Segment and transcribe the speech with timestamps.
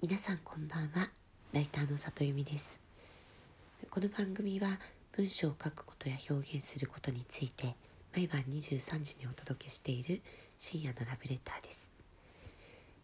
[0.00, 1.10] 皆さんこんばんは。
[1.52, 2.78] ライターの里由美です。
[3.90, 4.78] この番組は
[5.10, 7.74] 文章を書くことや表現することについて
[8.14, 10.22] 毎晩23時にお届けしている
[10.56, 11.90] 深夜のラブレターです。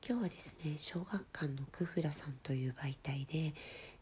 [0.09, 3.55] 今日はですね小学館のクフラさんという媒体で、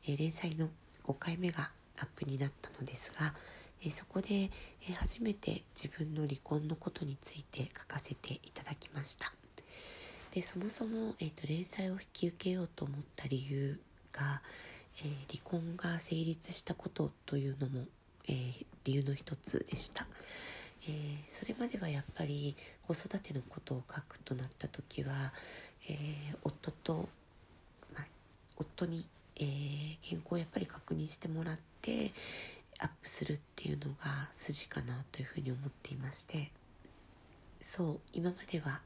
[0.07, 0.69] え連載の
[1.07, 3.33] 5回目がアップになったのですが、
[3.83, 4.51] えそこで、
[4.87, 9.33] え初めて自分の離婚のことについて書かせていただきました。
[10.33, 13.79] でそもそも、えーと、連載を引き受けようと思った理由
[14.13, 14.41] が、
[14.99, 17.85] えー、離婚が成立したことというのも、
[18.29, 20.07] えー、理由の一つでした、
[20.89, 22.57] えー、それまではやっぱり
[22.89, 25.33] 子育てのことを書くとなった時は、
[25.89, 25.97] え
[26.43, 27.09] 夫と、
[27.95, 28.07] まあ、
[28.57, 32.13] 夫に、え原稿をやっぱり確認してもらって
[32.81, 36.51] アップするっていうのが筋かなというふうに思っていまして。
[37.63, 38.81] そう今までは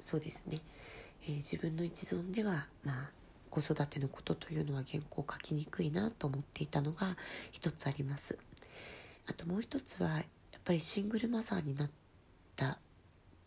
[0.00, 0.58] そうですね、
[1.24, 3.10] えー、自分の一存ではまあ
[3.50, 7.16] 子育てのことというのは原稿を書きにくいなと思っていたのが
[7.52, 8.38] 一つあります
[9.28, 10.22] あともう一つはやっ
[10.64, 11.90] ぱりシングルマザーになっ
[12.54, 12.78] た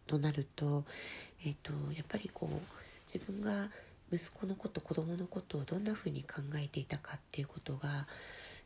[0.07, 0.83] となると,、
[1.45, 2.55] えーと、やっぱりこう
[3.11, 3.69] 自分が
[4.11, 8.07] 息子のこと子供のことをどんなふうに考えていたかっていうことが、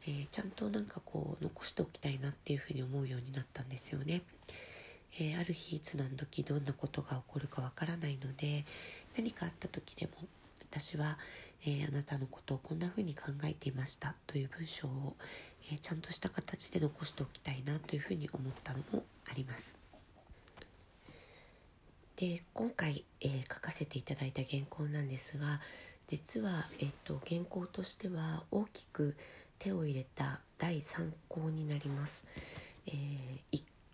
[0.07, 4.21] えー、ちゃんとなんかこう残しておきたいなっていうふうに思うようになったんですよね。
[5.19, 8.65] えー、ある日いつ何時どんなことが起こるかわからないので
[9.15, 10.13] 何かあった時でも
[10.61, 11.17] 私は、
[11.65, 15.15] えー、あなたのことをこんな風に考えていましたという文章を、
[15.71, 19.77] えー、ちゃんとした形で残しておきたいなというふうに思ったのもあります。
[22.15, 25.59] で今回、え書かせていただいた原稿なんですが
[26.07, 29.15] 実は、えっと、原稿としては大きく
[29.57, 32.23] 手を入れた第3項になります。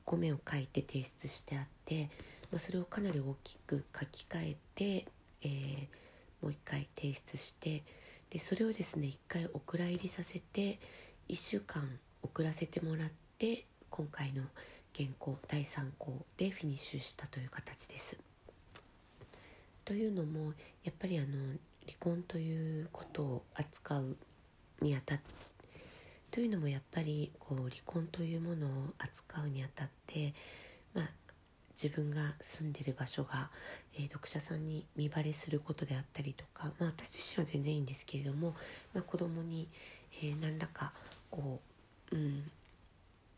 [0.09, 2.09] 個目を書いて提出してあって、
[2.51, 5.05] まあ、それをかなり大きく書き換えて、
[5.43, 5.87] えー、
[6.41, 7.83] もう一回提出して
[8.31, 10.79] でそれをですね一回お蔵入りさせて
[11.29, 11.87] 1週間
[12.23, 14.41] 送らせてもらって今回の
[14.97, 18.17] 原稿第3項でフィニッシュしたという形です。
[19.85, 20.53] というのも
[20.83, 21.27] やっぱりあの
[21.85, 24.17] 離婚ということを扱う
[24.81, 25.48] にあたって
[26.31, 28.69] というのもやっぱりこう離婚というものを
[28.99, 30.33] 扱うにあたって、
[30.93, 31.09] まあ、
[31.81, 33.49] 自分が住んでる場所が、
[33.95, 38.53] えー、読者さんに見バレすることであったりとか、まあ、私自身は全然いいんですけれども、
[38.93, 39.67] まあ、子供に、
[40.21, 40.93] えー、何らか
[41.31, 41.61] こ
[42.11, 42.43] う、うん、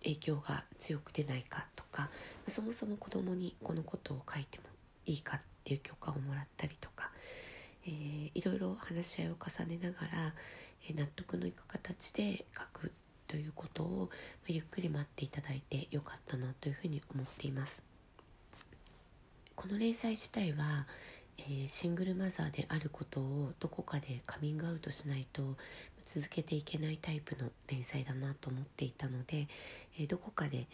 [0.04, 2.10] 影響が強く出ないかとか、ま
[2.48, 4.66] あ、そもそも子供にこのことを書いても
[5.06, 7.12] いいかっていう許可をもらったりとか、
[8.42, 10.34] いろいろ話し合いを重ねながら、
[10.96, 12.92] 納得のいく形で書く
[13.28, 14.10] ということを
[14.48, 17.84] ゆっくり待っていただいてよかったなというふうに思っています。
[19.56, 20.88] この連載自体は、
[21.38, 25.56] えー、シングルマザーであることをどこかでカミングアウトしないと
[26.04, 29.48] 続けていけないタイプの連載だなと思っていたので、
[30.00, 30.66] えー、どこかで、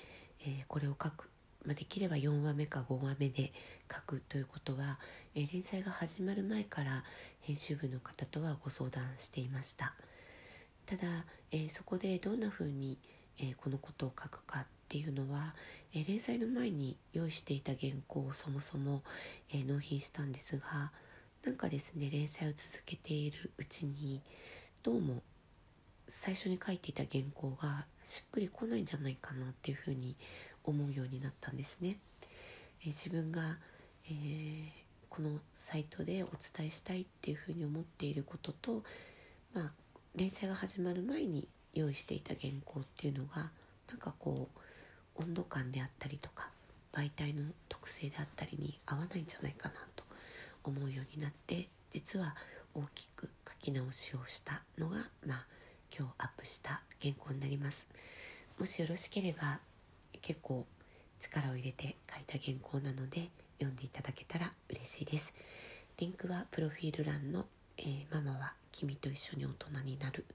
[0.45, 1.29] えー、これを書く
[1.67, 3.51] まあ、できれば4話目か5話目で
[3.93, 4.99] 書くということは、
[5.35, 7.03] えー、連載が始まる前から
[7.41, 9.93] 編集部の方とはご相談していました。
[10.85, 12.97] ただ、えー、そこでどんなふうに、
[13.37, 15.53] えー、このことを書くかっていうのは、
[15.93, 19.03] え連載の前に用意していた原稿をそもそも、
[19.51, 20.91] え納品したんですが
[21.43, 24.21] なんかですね連載を続けているうちに
[24.83, 25.21] どうも
[26.07, 30.15] 最初に書いていた原稿がしっくりこないんじゃないかなっていうふうに
[30.67, 31.97] 思うようになったんですね。
[32.83, 33.57] え自分が、
[34.05, 34.69] えー、
[35.09, 38.83] このサイトでお伝えしたいっていうふうに思っていることと、
[39.53, 39.71] まあ、
[40.15, 43.51] 連載が始まる前に用意していた原稿っていうのが
[43.89, 44.49] なんかこ
[45.17, 46.49] う温度感であったりとか
[46.93, 50.03] 媒体の特性であったりに合わないんじゃないかなと
[50.63, 52.35] 思うようになって実は
[52.73, 55.45] 大きく書き直しをしたのが、まあ、
[55.95, 57.87] 今日アップした原稿になります。
[58.59, 59.59] もしよろしければ
[60.21, 60.65] 結構
[61.19, 63.29] 力を入れて書いた原稿なので
[63.59, 65.33] 読んでいただけたら嬉しいです。
[65.97, 67.45] リンクはプロフィール欄の、
[67.77, 70.25] えー、ママは君と一緒に大人になる」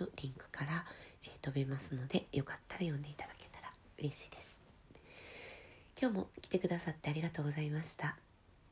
[0.00, 0.84] のリンクから、
[1.24, 4.60] えー、飛べますのでよかったら読んでいただけたら嬉しいです。
[6.00, 8.16] 今日も来てくださってありがとうございました。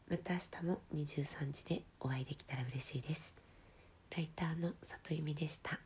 [0.08, 3.32] また明日も23時でお会いできたら嬉しいです。
[4.11, 5.78] ライターの里由美でした。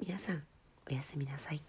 [0.00, 0.42] 皆さん
[0.90, 1.60] おやすみなさい。